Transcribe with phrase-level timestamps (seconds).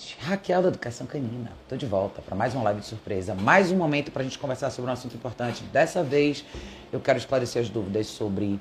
[0.20, 3.76] Raquel da Educação Canina, estou de volta para mais uma live de surpresa, mais um
[3.76, 5.62] momento para a gente conversar sobre um assunto importante.
[5.64, 6.44] Dessa vez
[6.90, 8.58] eu quero esclarecer as dúvidas sobre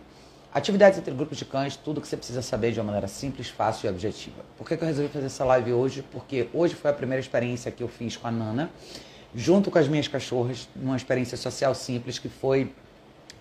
[0.54, 3.88] atividades entre grupos de cães, tudo que você precisa saber de uma maneira simples, fácil
[3.88, 4.44] e objetiva.
[4.58, 6.04] Por que, que eu resolvi fazer essa live hoje?
[6.12, 8.70] Porque hoje foi a primeira experiência que eu fiz com a Nana,
[9.34, 12.74] junto com as minhas cachorras, numa experiência social simples que foi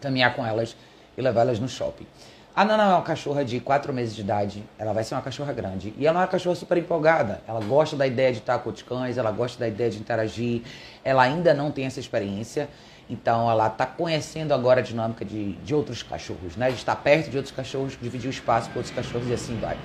[0.01, 0.77] caminhar com elas
[1.19, 2.07] e levar elas no shopping.
[2.55, 5.53] A Nana é uma cachorra de 4 meses de idade, ela vai ser uma cachorra
[5.53, 5.95] grande.
[5.97, 7.41] E ela é uma cachorra super empolgada.
[7.47, 10.63] Ela gosta da ideia de estar com os cães, ela gosta da ideia de interagir.
[11.05, 12.69] Ela ainda não tem essa experiência.
[13.09, 16.71] Então ela está conhecendo agora a dinâmica de, de outros cachorros, né?
[16.71, 19.77] De estar perto de outros cachorros, dividir o espaço com outros cachorros e assim vai.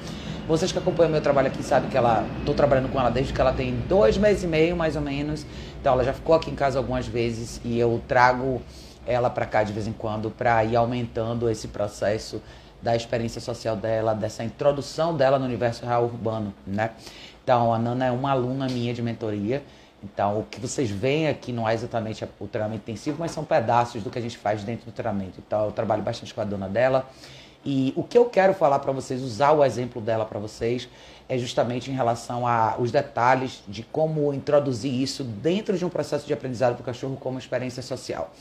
[0.48, 2.26] Vocês que acompanham meu trabalho aqui sabem que ela.
[2.40, 5.46] estou trabalhando com ela desde que ela tem dois meses e meio, mais ou menos.
[5.80, 8.62] Então ela já ficou aqui em casa algumas vezes e eu trago
[9.06, 12.42] ela para cá de vez em quando para ir aumentando esse processo
[12.82, 16.92] da experiência social dela, dessa introdução dela no universo real urbano, né?
[17.44, 19.64] Então, a Nana é uma aluna minha de mentoria.
[20.04, 24.04] Então, o que vocês veem aqui não é exatamente o treinamento intensivo, mas são pedaços
[24.04, 25.42] do que a gente faz dentro do treinamento.
[25.46, 27.10] Então, eu trabalho bastante com a dona dela.
[27.66, 30.88] E o que eu quero falar para vocês, usar o exemplo dela para vocês,
[31.28, 36.34] é justamente em relação aos detalhes de como introduzir isso dentro de um processo de
[36.34, 38.32] aprendizado para o cachorro como experiência social.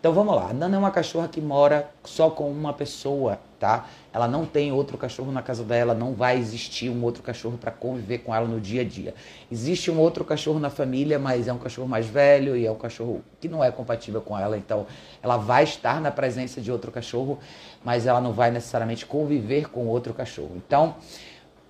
[0.00, 0.48] Então vamos lá.
[0.48, 3.86] A Nana é uma cachorra que mora só com uma pessoa, tá?
[4.14, 7.70] Ela não tem outro cachorro na casa dela, não vai existir um outro cachorro para
[7.70, 9.14] conviver com ela no dia a dia.
[9.52, 12.76] Existe um outro cachorro na família, mas é um cachorro mais velho e é um
[12.76, 14.86] cachorro que não é compatível com ela, então
[15.22, 17.38] ela vai estar na presença de outro cachorro,
[17.84, 20.52] mas ela não vai necessariamente conviver com outro cachorro.
[20.56, 20.94] Então,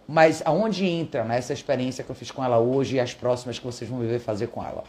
[0.07, 3.67] mas aonde entra nessa experiência que eu fiz com ela hoje e as próximas que
[3.67, 4.85] vocês vão viver fazer com ela?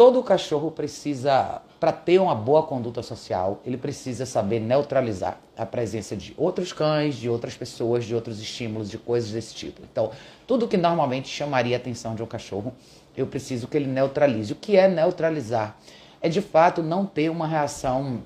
[0.00, 6.16] Todo cachorro precisa, para ter uma boa conduta social, ele precisa saber neutralizar a presença
[6.16, 9.82] de outros cães, de outras pessoas, de outros estímulos, de coisas desse tipo.
[9.92, 10.10] Então,
[10.46, 12.72] tudo que normalmente chamaria a atenção de um cachorro,
[13.14, 14.54] eu preciso que ele neutralize.
[14.54, 15.76] O que é neutralizar?
[16.22, 18.22] É de fato não ter uma reação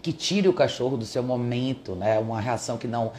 [0.00, 2.20] que tire o cachorro do seu momento, né?
[2.20, 3.10] Uma reação que não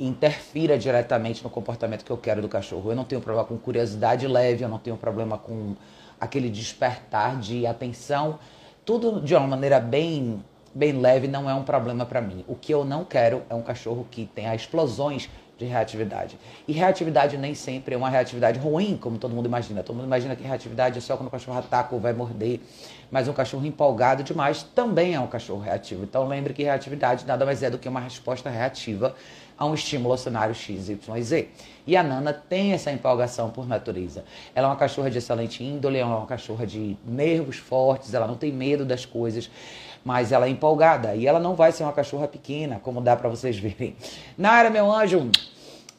[0.00, 2.90] interfira diretamente no comportamento que eu quero do cachorro.
[2.90, 5.76] Eu não tenho problema com curiosidade leve, eu não tenho problema com
[6.20, 8.38] aquele despertar de atenção,
[8.84, 12.44] tudo de uma maneira bem bem leve não é um problema para mim.
[12.46, 15.28] O que eu não quero é um cachorro que tenha explosões
[15.58, 16.38] de reatividade.
[16.66, 19.82] E reatividade nem sempre é uma reatividade ruim, como todo mundo imagina.
[19.82, 22.60] Todo mundo imagina que reatividade é só quando o cachorro ataca ou vai morder.
[23.10, 26.04] Mas um cachorro empolgado demais também é um cachorro reativo.
[26.04, 29.14] Então lembre que reatividade nada mais é do que uma resposta reativa
[29.58, 31.48] a um estímulo ao cenário X, Y Z.
[31.86, 34.24] E a Nana tem essa empolgação por natureza.
[34.54, 38.26] Ela é uma cachorra de excelente índole, ela é uma cachorra de nervos fortes, ela
[38.26, 39.50] não tem medo das coisas,
[40.02, 41.14] mas ela é empolgada.
[41.14, 43.96] E ela não vai ser uma cachorra pequena, como dá para vocês verem.
[44.38, 45.30] Nara, meu anjo,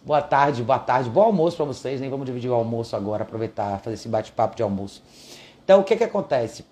[0.03, 2.01] boa tarde, boa tarde, bom almoço para vocês.
[2.01, 5.03] Nem vamos dividir o almoço agora, aproveitar, fazer esse bate-papo de almoço.
[5.63, 6.65] Então, o que que acontece?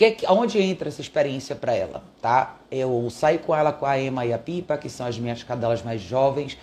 [0.00, 2.56] Que, onde entra essa experiência para ela, tá?
[2.70, 5.82] Eu saio com ela com a Emma e a Pipa, que são as minhas cadelas
[5.82, 6.56] mais jovens,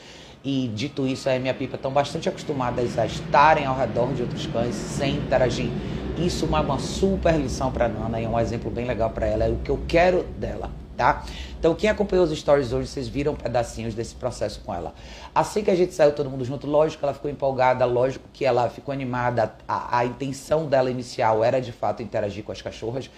[0.44, 4.12] e dito isso, a Emma e a Pipa estão bastante acostumadas a estarem ao redor
[4.12, 5.70] de outros cães sem interagir.
[6.18, 9.44] Isso é uma super lição para Nana e é um exemplo bem legal para ela,
[9.44, 11.24] é o que eu quero dela, tá?
[11.60, 14.94] Então, quem acompanhou os stories hoje, vocês viram pedacinhos desse processo com ela.
[15.34, 18.44] Assim que a gente saiu todo mundo junto, lógico que ela ficou empolgada, lógico que
[18.44, 19.56] ela ficou animada.
[19.68, 23.10] A, a intenção dela inicial era de fato interagir com as cachorras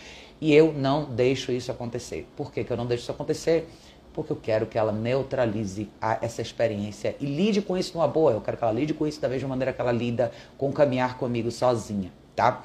[0.42, 2.28] e eu não deixo isso acontecer.
[2.36, 3.70] Por que, que eu não deixo isso acontecer?
[4.14, 8.32] Porque eu quero que ela neutralize a, essa experiência e lide com isso numa boa.
[8.32, 11.18] Eu quero que ela lide com isso da mesma maneira que ela lida com caminhar
[11.18, 12.64] comigo sozinha, tá?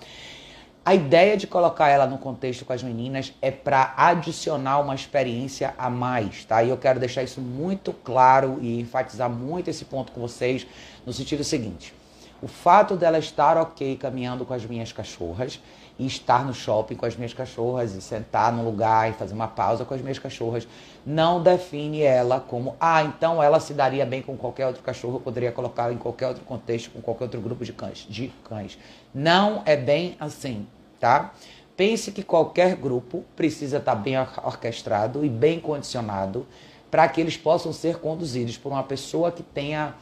[0.87, 5.73] A ideia de colocar ela no contexto com as meninas é para adicionar uma experiência
[5.79, 6.63] a mais, tá?
[6.63, 10.67] E eu quero deixar isso muito claro e enfatizar muito esse ponto com vocês
[11.07, 11.95] no sentido seguinte:
[12.43, 15.59] o fato dela estar ok caminhando com as minhas cachorras
[15.99, 19.49] e estar no shopping com as minhas cachorras e sentar num lugar e fazer uma
[19.49, 20.69] pausa com as minhas cachorras
[21.07, 25.21] não define ela como, ah, então ela se daria bem com qualquer outro cachorro, eu
[25.21, 28.79] poderia colocá-la em qualquer outro contexto, com qualquer outro grupo de cães, de cães.
[29.15, 30.67] Não é bem assim,
[31.05, 31.35] tá?
[31.77, 36.47] Pense que qualquer grupo precisa estar bem orquestrado e bem condicionado
[36.91, 39.95] para que eles possam ser conduzidos por uma pessoa que tenha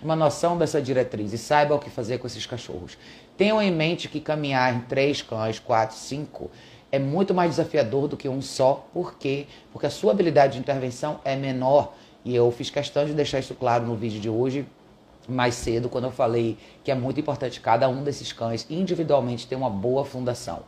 [0.00, 2.96] uma noção dessa diretriz e saiba o que fazer com esses cachorros.
[3.36, 6.52] Tenham em mente que caminhar em três cães, quatro, cinco,
[6.92, 8.86] é muito mais desafiador do que um só.
[8.94, 9.48] Por quê?
[9.72, 11.94] Porque a sua habilidade de intervenção é menor.
[12.24, 14.64] E eu fiz questão de deixar isso claro no vídeo de hoje,
[15.28, 19.56] mais cedo, quando eu falei que é muito importante cada um desses cães individualmente ter
[19.56, 20.62] uma boa fundação.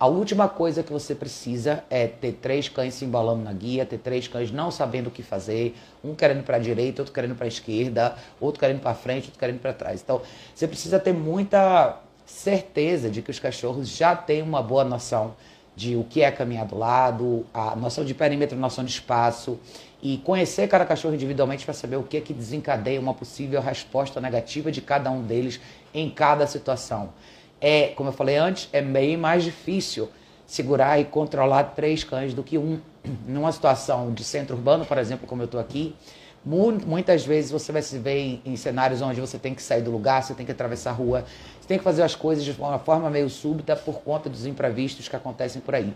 [0.00, 3.98] A última coisa que você precisa é ter três cães se embalando na guia, ter
[3.98, 5.74] três cães não sabendo o que fazer,
[6.04, 9.40] um querendo para a direita, outro querendo para a esquerda, outro querendo para frente, outro
[9.40, 10.00] querendo para trás.
[10.00, 10.22] Então,
[10.54, 15.34] você precisa ter muita certeza de que os cachorros já têm uma boa noção
[15.74, 19.58] de o que é caminhar do lado, a noção de perímetro, noção de espaço
[20.02, 24.20] e conhecer cada cachorro individualmente para saber o que é que desencadeia uma possível resposta
[24.20, 25.60] negativa de cada um deles
[25.92, 27.12] em cada situação
[27.60, 30.08] é, como eu falei antes, é bem mais difícil
[30.46, 32.80] segurar e controlar três cães do que um.
[33.26, 35.94] Numa situação de centro urbano, por exemplo, como eu estou aqui,
[36.44, 40.22] muitas vezes você vai se ver em, cenários onde você tem que sair do lugar,
[40.22, 41.24] você tem que atravessar a rua,
[41.60, 45.08] você tem que fazer as coisas de uma forma meio súbita por conta dos imprevistos
[45.08, 45.92] que acontecem por aí.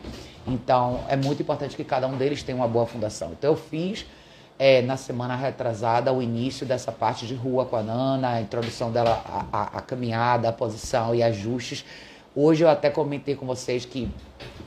[0.46, 3.32] Então, é muito importante que cada um deles tenha uma boa fundação.
[3.32, 4.04] Então, eu fiz
[4.58, 8.92] é, na semana retrasada o início dessa parte de rua com a Nana, a introdução
[8.92, 9.22] dela,
[9.52, 11.84] a caminhada, a posição e ajustes.
[12.34, 14.10] Hoje eu até comentei com vocês que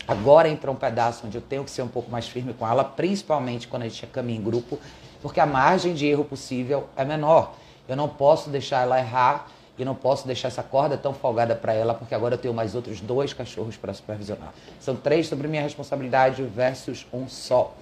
[0.07, 2.83] agora entra um pedaço onde eu tenho que ser um pouco mais firme com ela,
[2.83, 4.77] principalmente quando a gente caminha em grupo,
[5.19, 7.56] porque a margem de erro possível é menor.
[7.89, 9.47] Eu não posso deixar ela errar
[9.79, 12.75] e não posso deixar essa corda tão folgada para ela, porque agora eu tenho mais
[12.75, 14.53] outros dois cachorros para supervisionar.
[14.79, 17.73] São três sobre minha responsabilidade versus um só.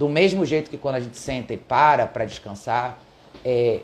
[0.00, 2.98] Do mesmo jeito que quando a gente senta e para para descansar,
[3.44, 3.80] é,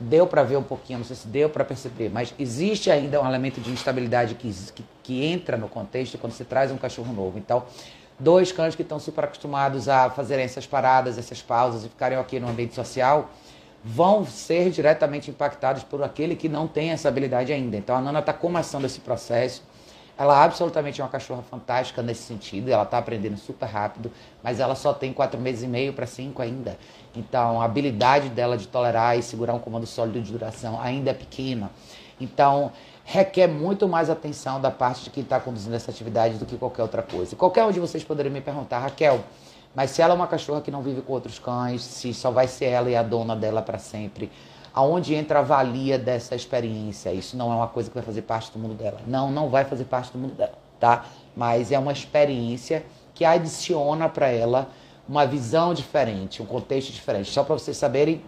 [0.00, 3.26] deu para ver um pouquinho, não sei se deu para perceber, mas existe ainda um
[3.26, 7.38] elemento de instabilidade que, que, que, entra no contexto quando você traz um cachorro novo.
[7.38, 7.64] Então,
[8.18, 12.40] dois cães que estão super acostumados a fazerem essas paradas, essas pausas e ficarem aqui
[12.40, 13.30] no ambiente social,
[13.84, 17.76] vão ser diretamente impactados por aquele que não tem essa habilidade ainda.
[17.76, 19.62] Então, a Nana está começando esse processo
[20.18, 24.10] ela absolutamente é uma cachorra fantástica nesse sentido, ela está aprendendo super rápido,
[24.42, 26.76] mas ela só tem quatro meses e meio para cinco ainda.
[27.14, 31.14] Então, a habilidade dela de tolerar e segurar um comando sólido de duração ainda é
[31.14, 31.70] pequena.
[32.20, 32.72] Então,
[33.04, 36.82] requer muito mais atenção da parte de quem está conduzindo essa atividade do que qualquer
[36.82, 37.36] outra coisa.
[37.36, 39.20] qualquer um de vocês poderia me perguntar, Raquel,
[39.72, 42.48] mas se ela é uma cachorra que não vive com outros cães, se só vai
[42.48, 44.32] ser ela e a dona dela para sempre,
[44.78, 47.12] aonde entra a valia dessa experiência.
[47.12, 49.00] Isso não é uma coisa que vai fazer parte do mundo dela.
[49.08, 51.04] Não, não vai fazer parte do mundo dela, tá?
[51.36, 54.68] Mas é uma experiência que adiciona para ela
[55.08, 57.28] uma visão diferente, um contexto diferente.
[57.28, 58.22] Só para vocês saberem,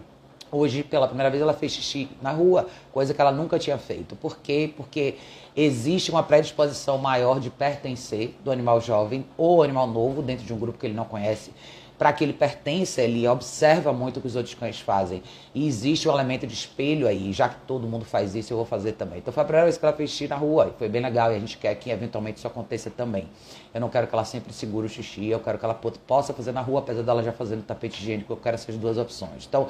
[0.51, 4.17] hoje pela primeira vez ela fez xixi na rua, coisa que ela nunca tinha feito.
[4.17, 4.75] Por quê?
[4.77, 5.19] Porque
[5.55, 10.59] existe uma predisposição maior de pertencer do animal jovem ou animal novo dentro de um
[10.59, 11.53] grupo que ele não conhece
[12.01, 15.23] para que ele pertença, ele observa muito o que os outros cães fazem.
[15.55, 18.65] E existe um elemento de espelho aí, já que todo mundo faz isso, eu vou
[18.65, 19.19] fazer também.
[19.19, 21.31] Então foi a primeira vez que ela fez xixi na rua, e foi bem legal,
[21.31, 23.29] e a gente quer que eventualmente isso aconteça também.
[23.75, 26.53] Eu não quero que ela sempre segure o xixi, eu quero que ela possa fazer
[26.53, 29.47] na rua, apesar dela já fazendo tapete higiênico, eu quero essas duas opções.
[29.47, 29.69] Então,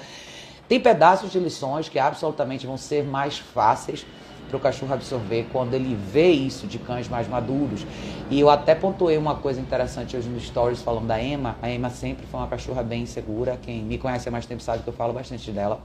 [0.69, 4.07] tem pedaços de lições que absolutamente vão ser mais fáceis
[4.51, 7.87] para o cachorro absorver quando ele vê isso de cães mais maduros.
[8.29, 11.57] E eu até pontuei uma coisa interessante hoje no Stories falando da Emma.
[11.63, 13.59] A Emma sempre foi uma cachorra bem segura.
[13.63, 15.81] Quem me conhece há mais tempo sabe que eu falo bastante dela.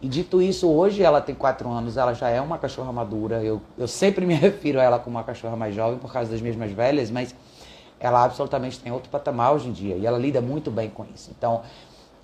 [0.00, 3.42] E dito isso, hoje ela tem quatro anos, ela já é uma cachorra madura.
[3.42, 6.40] Eu, eu sempre me refiro a ela como uma cachorra mais jovem por causa das
[6.40, 7.34] minhas mais velhas, mas
[8.00, 11.32] ela absolutamente tem outro patamar hoje em dia e ela lida muito bem com isso.
[11.36, 11.62] Então,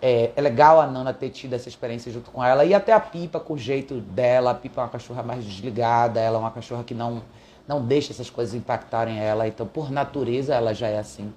[0.07, 2.63] é, é, legal a Nana ter tido essa experiência junto com ela.
[2.63, 4.51] E até a Pipa, com o jeito dela.
[4.51, 6.21] A Pipa é uma cachorra mais desligada.
[6.21, 7.23] Ela é uma cachorra que não,
[7.67, 9.49] não deixa essas coisas impactarem ela.
[9.49, 11.33] Então, por natureza, ela já é assim.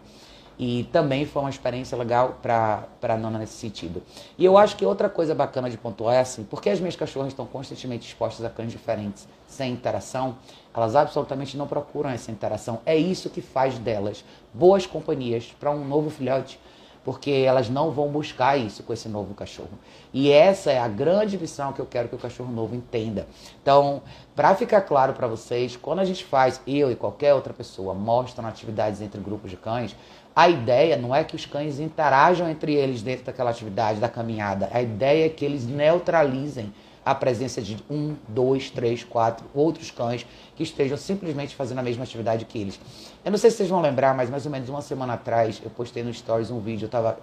[0.60, 4.04] E também foi uma experiência legal para a Nana nesse sentido.
[4.38, 7.30] E eu acho que outra coisa bacana de pontuar é assim, porque as minhas cachorras
[7.30, 10.36] estão constantemente expostas a cães diferentes, sem interação,
[10.76, 12.82] elas absolutamente não procuram essa interação.
[12.86, 16.60] É isso que faz delas boas companhias para um novo filhote
[17.08, 19.80] porque elas não vão buscar isso com esse novo cachorro.
[20.14, 23.26] E essa é a grande missão que eu quero que o cachorro novo entenda.
[23.62, 24.02] Então,
[24.36, 28.46] para ficar claro para vocês, quando a gente faz, eu e qualquer outra pessoa mostram
[28.46, 29.96] atividades entre grupos de cães,
[30.36, 34.70] a ideia não é que os cães interajam entre eles dentro daquela atividade, da caminhada.
[34.74, 36.74] A ideia é que eles neutralizem
[37.08, 42.04] a presença de um, dois, três, quatro outros cães que estejam simplesmente fazendo a mesma
[42.04, 42.78] atividade que eles.
[43.24, 45.70] Eu não sei se vocês vão lembrar, mas mais ou menos uma semana atrás eu
[45.70, 47.18] postei no Stories um vídeo, eu estava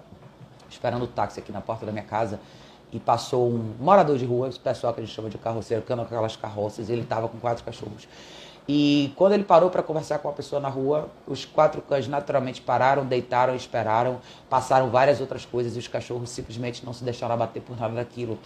[0.67, 2.39] esperando o táxi aqui na porta da minha casa
[2.91, 6.03] e passou um morador de rua, esse pessoal que a gente chama de carroceiro, anda
[6.03, 8.07] com aquelas carroças, ele estava com quatro cachorros.
[8.67, 12.59] E quando ele parou para conversar com uma pessoa na rua, os quatro cães naturalmente
[12.59, 17.61] pararam, deitaram, esperaram, passaram várias outras coisas e os cachorros simplesmente não se deixaram abater
[17.61, 18.39] por nada daquilo.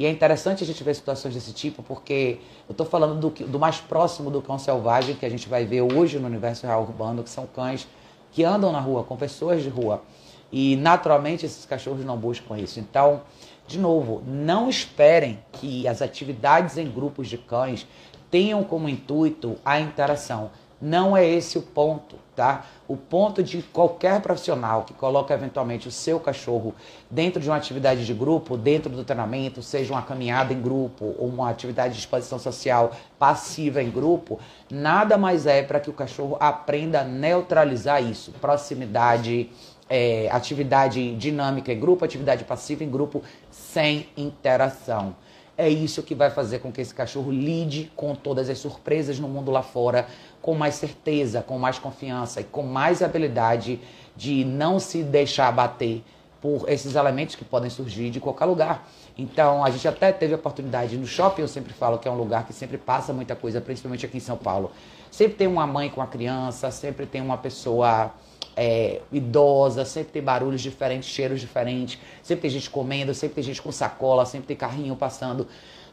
[0.00, 3.58] E é interessante a gente ver situações desse tipo, porque eu estou falando do, do,
[3.58, 7.22] mais próximo do cão selvagem que a gente vai ver hoje no universo real urbano,
[7.22, 7.86] que são cães
[8.32, 10.02] que andam na rua, com pessoas de rua.
[10.50, 12.80] E naturalmente esses cachorros não buscam isso.
[12.80, 13.20] Então,
[13.68, 17.86] de novo, não esperem que as atividades em grupos de cães
[18.30, 20.50] tenham como intuito a interação.
[20.80, 22.64] Não é esse o ponto, tá?
[22.88, 26.74] O ponto de qualquer profissional que coloca eventualmente o seu cachorro
[27.10, 31.28] dentro de uma atividade de grupo, dentro do treinamento, seja uma caminhada em grupo ou
[31.28, 36.38] uma atividade de exposição social passiva em grupo, nada mais é para que o cachorro
[36.40, 38.32] aprenda a neutralizar isso.
[38.40, 39.50] Proximidade,
[39.86, 45.14] é, atividade dinâmica em grupo, atividade passiva em grupo, sem interação.
[45.60, 49.28] É isso que vai fazer com que esse cachorro lide com todas as surpresas no
[49.28, 50.06] mundo lá fora
[50.40, 53.80] com mais certeza, com mais confiança e com mais habilidade
[54.16, 56.02] de não se deixar abater
[56.40, 58.88] por esses elementos que podem surgir de qualquer lugar.
[59.16, 62.16] Então, a gente até teve a oportunidade no shopping, eu sempre falo que é um
[62.16, 64.72] lugar que sempre passa muita coisa, principalmente aqui em São Paulo.
[65.10, 68.14] Sempre tem uma mãe com a criança, sempre tem uma pessoa
[68.56, 73.60] é, idosa, sempre tem barulhos diferentes, cheiros diferentes, sempre tem gente comendo, sempre tem gente
[73.60, 75.46] com sacola, sempre tem carrinho passando.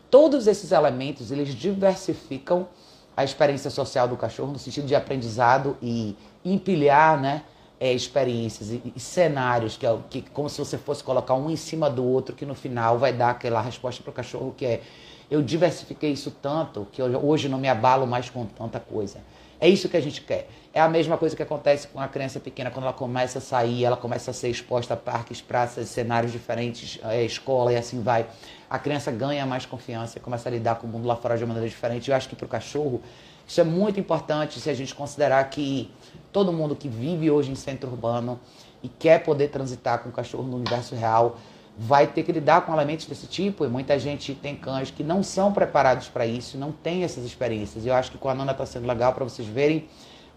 [0.09, 2.67] Todos esses elementos, eles diversificam
[3.17, 7.43] a experiência social do cachorro no sentido de aprendizado e empilhar, né?
[7.79, 11.55] É, experiências e, e, cenários que é que como se você fosse colocar um em
[11.55, 14.81] cima do outro que no final vai dar aquela resposta para o cachorro que é
[15.29, 19.19] eu diversifiquei isso tanto que eu, hoje não me abalo mais com tanta coisa
[19.59, 20.47] é isso que a gente quer.
[20.77, 23.83] É a mesma coisa que acontece com a criança pequena quando ela começa a sair,
[23.83, 28.27] ela começa a ser exposta a parques, praças, cenários diferentes, é, escola e assim vai.
[28.69, 31.55] A criança ganha mais confiança começa a lidar com o mundo lá fora de uma
[31.55, 32.11] maneira diferente.
[32.11, 33.01] Eu acho que para o cachorro
[33.47, 35.91] isso é muito importante se a gente considerar que
[36.31, 38.39] todo mundo que vive hoje em centro urbano
[38.83, 41.39] e quer poder transitar com o cachorro no universo real
[41.75, 45.23] vai ter que lidar com elementos desse tipo e muita gente tem cães que não
[45.23, 47.83] são preparados para isso, não tem essas experiências.
[47.83, 49.89] Eu acho que com a Nana está sendo legal para vocês verem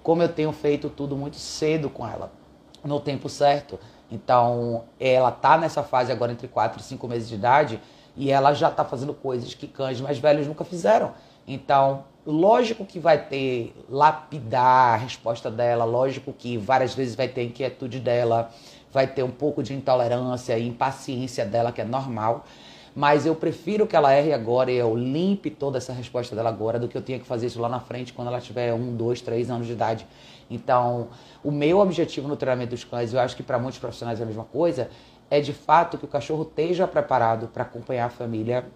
[0.02, 2.33] como eu tenho feito tudo muito cedo com ela,
[2.85, 3.78] no tempo certo.
[4.11, 7.80] Então, ela tá nessa fase agora entre 4 e 5 meses de idade
[8.16, 11.12] e ela já está fazendo coisas que cães mais velhos nunca fizeram.
[11.47, 17.45] Então, lógico que vai ter lapidar a resposta dela, lógico que várias vezes vai ter
[17.45, 18.50] inquietude dela,
[18.92, 22.45] vai ter um pouco de intolerância e impaciência dela, que é normal.
[22.94, 26.78] Mas eu prefiro que ela erre agora e eu limpe toda essa resposta dela agora
[26.78, 29.20] do que eu tenha que fazer isso lá na frente quando ela tiver um, dois,
[29.20, 30.06] três anos de idade.
[30.50, 31.09] Então,
[31.44, 34.26] o meu objetivo no treinamento dos cães, eu acho que para muitos profissionais é a
[34.26, 34.90] mesma coisa,
[35.30, 38.66] é de fato que o cachorro esteja preparado para acompanhar a família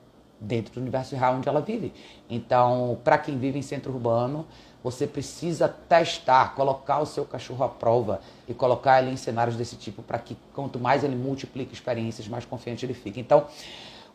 [0.41, 1.93] dentro do universo real onde ela vive.
[2.31, 4.47] Então, para quem vive em centro urbano,
[4.83, 9.77] você precisa testar, colocar o seu cachorro à prova e colocar ele em cenários desse
[9.77, 13.19] tipo para que quanto mais ele multiplique experiências, mais confiante ele fique.
[13.19, 13.47] Então,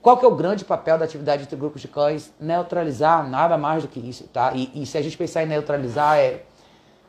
[0.01, 2.34] qual que é o grande papel da atividade entre grupos de cães?
[2.39, 4.53] Neutralizar, nada mais do que isso, tá?
[4.56, 6.44] E, e se a gente pensar em neutralizar, é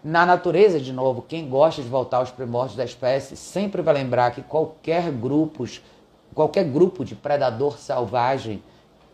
[0.02, 4.32] na natureza, de novo, quem gosta de voltar aos primórdios da espécie sempre vai lembrar
[4.32, 5.82] que qualquer grupos,
[6.34, 8.62] qualquer grupo de predador selvagem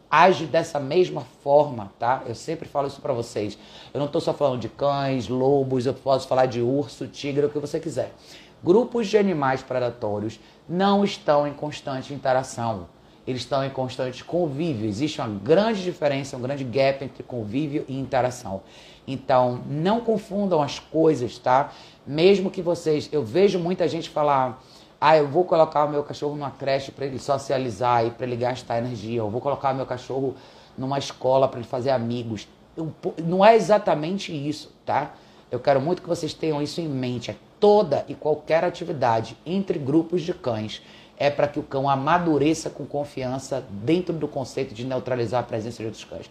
[0.08, 2.22] age dessa mesma forma, tá?
[2.26, 3.58] Eu sempre falo isso para vocês.
[3.92, 7.50] Eu não estou só falando de cães, lobos, eu posso falar de urso, tigre, o
[7.50, 8.14] que você quiser.
[8.62, 12.86] Grupos de animais predatórios não estão em constante interação.
[13.26, 14.88] Eles estão em constante convívio.
[14.88, 18.62] Existe uma grande diferença, um grande gap entre convívio e interação.
[19.06, 21.72] Então, não confundam as coisas, tá?
[22.06, 24.62] Mesmo que vocês, eu vejo muita gente falar
[25.00, 28.36] ah, eu vou colocar o meu cachorro numa creche para ele socializar e para ele
[28.36, 29.18] gastar energia.
[29.18, 30.34] Eu vou colocar o meu cachorro
[30.76, 32.48] numa escola para ele fazer amigos.
[32.76, 32.92] Eu,
[33.22, 35.14] não é exatamente isso, tá?
[35.50, 37.30] Eu quero muito que vocês tenham isso em mente.
[37.30, 40.82] É toda e qualquer atividade entre grupos de cães
[41.16, 45.78] é para que o cão amadureça com confiança dentro do conceito de neutralizar a presença
[45.78, 46.30] de outros cães.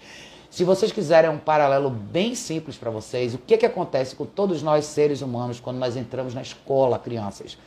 [0.49, 4.63] Se vocês quiserem um paralelo bem simples para vocês, o que, que acontece com todos
[4.63, 7.57] nós seres humanos quando nós entramos na escola, crianças?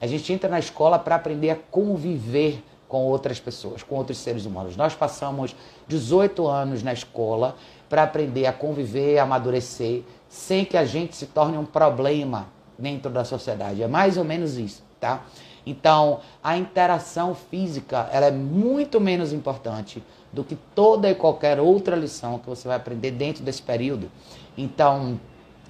[0.00, 4.46] A gente entra na escola para aprender a conviver com outras pessoas, com outros seres
[4.46, 4.76] humanos.
[4.76, 5.54] Nós passamos
[5.86, 7.54] 18 anos na escola
[7.88, 13.10] para aprender a conviver, a amadurecer, sem que a gente se torne um problema dentro
[13.10, 13.82] da sociedade.
[13.82, 15.22] É mais ou menos isso, tá?
[15.68, 21.94] Então, a interação física, ela é muito menos importante do que toda e qualquer outra
[21.94, 24.10] lição que você vai aprender dentro desse período.
[24.56, 25.20] Então,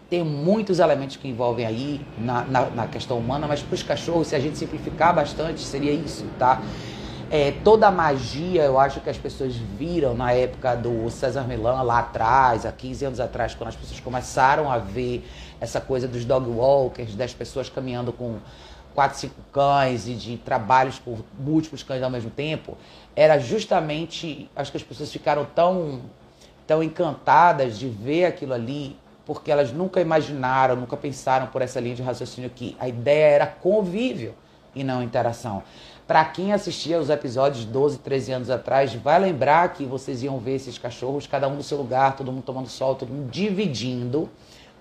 [0.09, 4.29] tem muitos elementos que envolvem aí na, na, na questão humana, mas para os cachorros,
[4.29, 6.63] se a gente simplificar bastante, seria isso, tá?
[7.29, 11.83] É, toda a magia, eu acho que as pessoas viram na época do César Milan,
[11.83, 15.29] lá atrás, há 15 anos atrás, quando as pessoas começaram a ver
[15.61, 18.39] essa coisa dos dog walkers, das pessoas caminhando com
[18.99, 22.77] quatro, cinco cães e de trabalhos com múltiplos cães ao mesmo tempo,
[23.15, 26.01] era justamente, acho que as pessoas ficaram tão,
[26.67, 31.95] tão encantadas de ver aquilo ali porque elas nunca imaginaram, nunca pensaram por essa linha
[31.95, 34.35] de raciocínio que a ideia era convívio
[34.75, 35.63] e não interação.
[36.05, 40.57] Para quem assistia os episódios 12, 13 anos atrás, vai lembrar que vocês iam ver
[40.57, 44.29] esses cachorros, cada um no seu lugar, todo mundo tomando sol, todo mundo dividindo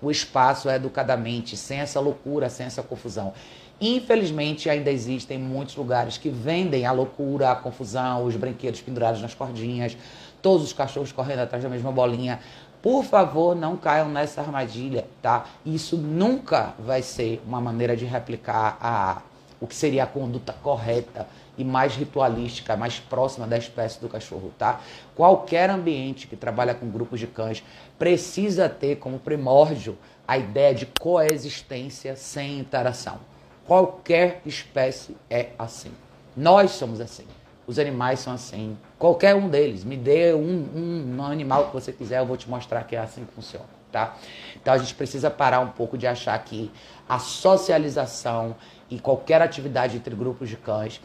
[0.02, 3.32] o espaço educadamente, sem essa loucura, sem essa confusão.
[3.80, 9.34] Infelizmente, ainda existem muitos lugares que vendem a loucura, a confusão, os brinquedos pendurados nas
[9.34, 9.96] cordinhas,
[10.42, 12.40] todos os cachorros correndo atrás da mesma bolinha.
[12.82, 15.46] Por favor, não caiam nessa armadilha, tá?
[15.64, 19.22] Isso nunca vai ser uma maneira de replicar a,
[19.60, 24.52] o que seria a conduta correta e mais ritualística, mais próxima da espécie do cachorro,
[24.58, 24.80] tá?
[25.14, 27.62] Qualquer ambiente que trabalha com grupos de cães
[27.96, 33.37] precisa ter como primórdio a ideia de coexistência sem interação.
[33.68, 35.92] Qualquer espécie é assim.
[36.34, 37.26] Nós somos assim.
[37.66, 38.78] Os animais são assim.
[38.98, 39.84] Qualquer um deles.
[39.84, 43.26] Me dê um, um, animal que você quiser, eu vou te mostrar que é assim
[43.26, 44.16] que funciona, tá?
[44.56, 46.70] Então a gente precisa parar um pouco de achar que
[47.06, 48.56] a socialização
[48.88, 50.98] e qualquer atividade entre grupos de cães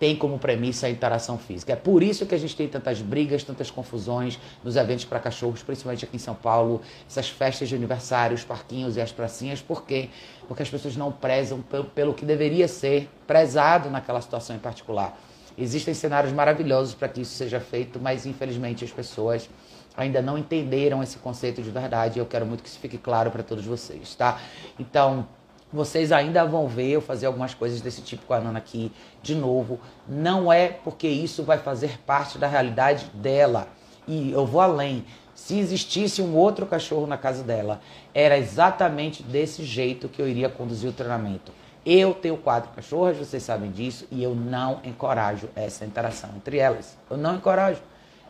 [0.00, 1.74] tem como premissa a interação física.
[1.74, 5.62] É por isso que a gente tem tantas brigas, tantas confusões nos eventos para cachorros,
[5.62, 9.60] principalmente aqui em São Paulo, essas festas de aniversário, os parquinhos e as pracinhas.
[9.60, 10.08] Por quê?
[10.48, 15.20] Porque as pessoas não prezam pelo, pelo que deveria ser prezado naquela situação em particular.
[15.58, 19.50] Existem cenários maravilhosos para que isso seja feito, mas infelizmente as pessoas
[19.94, 22.18] ainda não entenderam esse conceito de verdade.
[22.18, 24.40] Eu quero muito que isso fique claro para todos vocês, tá?
[24.78, 25.28] Então,
[25.72, 28.90] vocês ainda vão ver eu fazer algumas coisas desse tipo com a Nana aqui
[29.22, 29.78] de novo.
[30.08, 33.68] Não é porque isso vai fazer parte da realidade dela.
[34.06, 35.04] E eu vou além.
[35.34, 37.80] Se existisse um outro cachorro na casa dela,
[38.12, 41.52] era exatamente desse jeito que eu iria conduzir o treinamento.
[41.86, 46.96] Eu tenho quatro cachorras, vocês sabem disso, e eu não encorajo essa interação entre elas.
[47.08, 47.80] Eu não encorajo.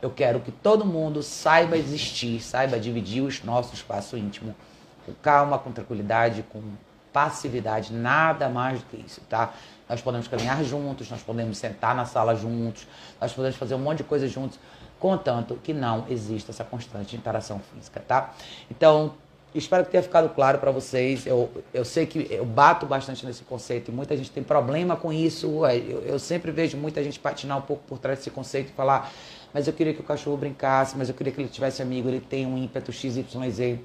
[0.00, 4.54] Eu quero que todo mundo saiba existir, saiba dividir o nosso espaço íntimo
[5.04, 6.62] com calma, com tranquilidade, com
[7.12, 9.52] passividade, nada mais do que isso, tá?
[9.88, 12.86] Nós podemos caminhar juntos, nós podemos sentar na sala juntos,
[13.20, 14.58] nós podemos fazer um monte de coisas juntos,
[14.98, 18.32] contanto que não exista essa constante interação física, tá?
[18.70, 19.14] Então,
[19.54, 21.26] espero que tenha ficado claro para vocês.
[21.26, 25.12] Eu, eu sei que eu bato bastante nesse conceito e muita gente tem problema com
[25.12, 25.66] isso.
[25.66, 28.72] É, eu, eu sempre vejo muita gente patinar um pouco por trás desse conceito e
[28.72, 29.10] falar,
[29.52, 32.20] mas eu queria que o cachorro brincasse, mas eu queria que ele tivesse amigo, ele
[32.20, 33.78] tem um ímpeto XYZ.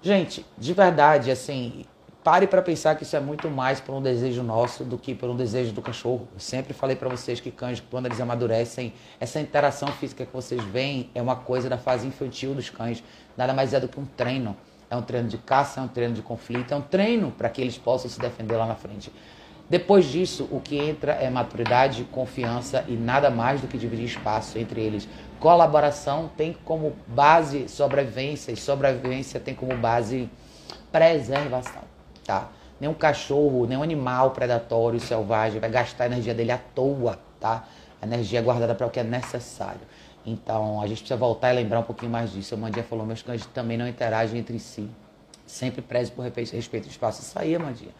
[0.00, 1.84] Gente, de verdade, assim,
[2.22, 5.28] pare para pensar que isso é muito mais por um desejo nosso do que por
[5.28, 6.28] um desejo do cachorro.
[6.32, 10.62] Eu sempre falei para vocês que cães, quando eles amadurecem, essa interação física que vocês
[10.62, 13.02] veem é uma coisa da fase infantil dos cães.
[13.36, 14.56] Nada mais é do que um treino.
[14.88, 17.60] É um treino de caça, é um treino de conflito, é um treino para que
[17.60, 19.12] eles possam se defender lá na frente.
[19.68, 24.58] Depois disso, o que entra é maturidade, confiança e nada mais do que dividir espaço
[24.58, 25.06] entre eles.
[25.38, 30.30] Colaboração tem como base sobrevivência e sobrevivência tem como base
[30.90, 31.82] preservação,
[32.24, 32.48] tá?
[32.80, 37.64] Nenhum cachorro, nenhum animal predatório selvagem vai gastar a energia dele à toa, tá?
[38.00, 39.80] A energia é guardada para o que é necessário.
[40.24, 42.54] Então, a gente precisa voltar e lembrar um pouquinho mais disso.
[42.54, 44.88] A Mandinha falou, meus cães também não interagem entre si.
[45.46, 47.22] Sempre preze por respeito ao espaço.
[47.22, 47.92] Isso aí, Mandinha.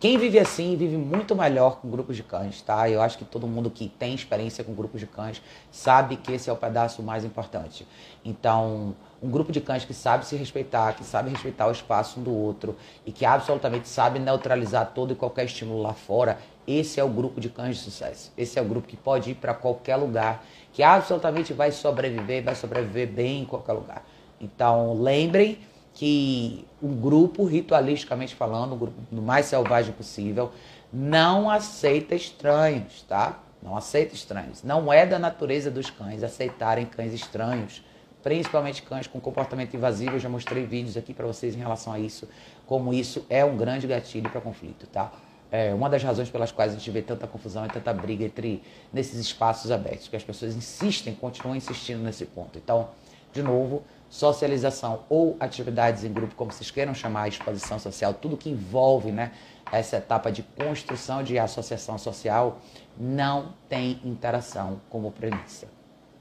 [0.00, 2.88] Quem vive assim vive muito melhor com grupos de cães, tá?
[2.88, 6.48] Eu acho que todo mundo que tem experiência com grupos de cães sabe que esse
[6.48, 7.86] é o pedaço mais importante.
[8.24, 12.22] Então, um grupo de cães que sabe se respeitar, que sabe respeitar o espaço um
[12.22, 17.04] do outro e que absolutamente sabe neutralizar todo e qualquer estímulo lá fora, esse é
[17.04, 18.32] o grupo de cães de sucesso.
[18.38, 22.54] Esse é o grupo que pode ir para qualquer lugar, que absolutamente vai sobreviver, vai
[22.54, 24.02] sobreviver bem em qualquer lugar.
[24.40, 25.58] Então, lembrem
[26.00, 30.50] que um grupo, ritualisticamente falando, um grupo do mais selvagem possível,
[30.90, 33.38] não aceita estranhos, tá?
[33.62, 34.62] Não aceita estranhos.
[34.62, 37.84] Não é da natureza dos cães aceitarem cães estranhos,
[38.22, 40.12] principalmente cães com comportamento invasivo.
[40.12, 42.26] Eu já mostrei vídeos aqui para vocês em relação a isso,
[42.66, 45.12] como isso é um grande gatilho para conflito, tá?
[45.52, 48.62] É uma das razões pelas quais a gente vê tanta confusão e tanta briga entre
[48.90, 52.58] nesses espaços abertos, que as pessoas insistem, continuam insistindo nesse ponto.
[52.58, 52.88] Então,
[53.34, 58.50] de novo, socialização ou atividades em grupo, como vocês queiram chamar, exposição social, tudo que
[58.50, 59.30] envolve né,
[59.70, 62.58] essa etapa de construção de associação social,
[62.98, 65.68] não tem interação como premissa.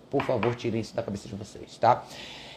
[0.09, 2.03] Por favor, tirem isso da cabeça de vocês, tá?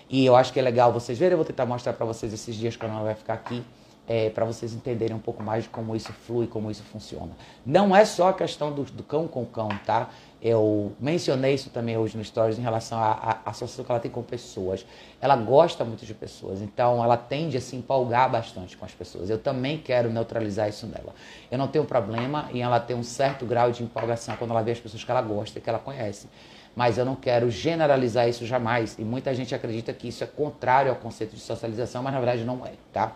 [0.09, 2.55] E eu acho que é legal vocês verem, eu vou tentar mostrar para vocês esses
[2.55, 3.65] dias que ela vai ficar aqui,
[4.07, 7.31] é, para vocês entenderem um pouco mais de como isso flui, como isso funciona.
[7.65, 10.11] Não é só a questão do, do cão com cão, tá?
[10.43, 14.25] Eu mencionei isso também hoje no Stories em relação à associação que ela tem com
[14.25, 14.85] pessoas.
[15.21, 19.31] Ela gosta muito de pessoas, então ela tende a se empolgar bastante com as pessoas.
[19.31, 21.15] Eu também quero neutralizar isso nela.
[21.49, 24.73] Eu não tenho problema em ela ter um certo grau de empolgação quando ela vê
[24.73, 26.29] as pessoas que ela gosta e que ela conhece.
[26.75, 28.97] Mas eu não quero generalizar isso jamais.
[28.99, 32.45] E muita gente acredita que isso é contrário ao conceito de socialização, mas na verdade
[32.45, 33.13] não é, tá?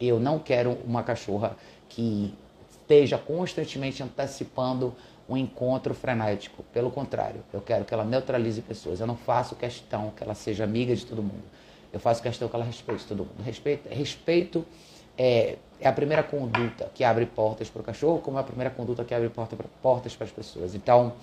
[0.00, 1.56] Eu não quero uma cachorra
[1.88, 2.36] que
[2.88, 4.94] esteja constantemente antecipando
[5.28, 6.62] um encontro frenético.
[6.72, 8.98] Pelo contrário, eu quero que ela neutralize pessoas.
[8.98, 11.44] Eu não faço questão que ela seja amiga de todo mundo.
[11.92, 13.42] eu faço questão que ela respeite todo mundo.
[13.44, 14.64] Respeito, respeito
[15.16, 18.70] é, é a primeira conduta que abre portas para o cachorro, como é a primeira
[18.70, 20.74] conduta que abre porta, portas para as pessoas.
[20.74, 21.14] Então,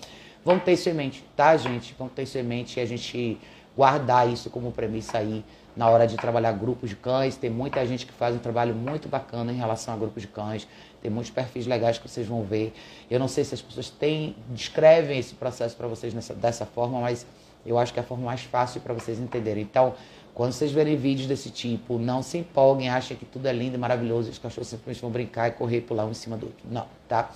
[0.44, 1.94] vamos ter isso em mente, tá, gente?
[1.98, 3.38] Vamos ter isso em mente e a gente
[3.76, 5.44] guardar isso como premissa aí
[5.76, 7.36] na hora de trabalhar grupos de cães.
[7.36, 10.66] Tem muita gente que faz um trabalho muito bacana em relação a grupos de cães.
[11.02, 12.72] Tem muitos perfis legais que vocês vão ver.
[13.10, 17.00] Eu não sei se as pessoas têm, descrevem esse processo para vocês nessa, dessa forma,
[17.00, 17.26] mas
[17.66, 19.62] eu acho que é a forma mais fácil para vocês entenderem.
[19.62, 19.94] Então,
[20.34, 23.78] quando vocês verem vídeos desse tipo, não se empolguem, achem que tudo é lindo e
[23.78, 26.46] maravilhoso e os cachorros simplesmente vão brincar e correr e pular um em cima do
[26.46, 26.66] outro.
[26.70, 27.30] Não, tá?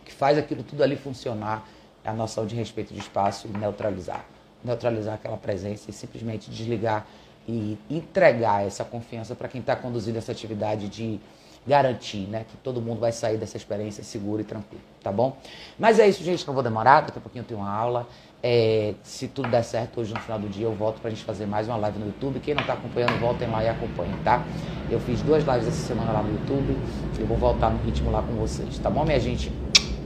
[0.00, 1.68] O que faz aquilo tudo ali funcionar
[2.02, 4.24] é a noção de respeito de espaço e neutralizar.
[4.64, 7.06] Neutralizar aquela presença e simplesmente desligar
[7.48, 11.18] e entregar essa confiança para quem está conduzindo essa atividade de
[11.66, 15.36] garantir, né, que todo mundo vai sair dessa experiência seguro e tranquilo, tá bom?
[15.78, 18.06] Mas é isso, gente, não vou demorar, daqui a pouquinho eu tenho uma aula.
[18.42, 21.44] É, se tudo der certo, hoje no final do dia eu volto pra gente fazer
[21.44, 22.40] mais uma live no YouTube.
[22.40, 24.44] Quem não tá acompanhando, voltem lá e acompanhem, tá?
[24.88, 26.76] Eu fiz duas lives essa semana lá no YouTube.
[27.18, 29.50] Eu vou voltar no ritmo lá com vocês, tá bom, minha gente?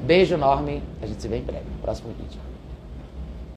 [0.05, 0.83] Beijo enorme.
[1.01, 2.52] A gente se vê em breve próximo vídeo.